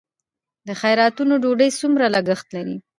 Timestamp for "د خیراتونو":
0.67-1.33